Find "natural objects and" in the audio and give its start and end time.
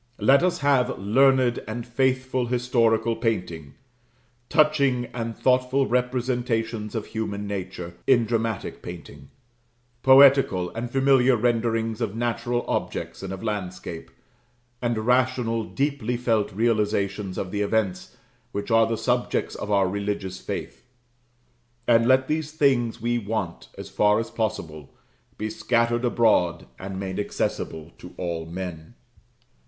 12.15-13.31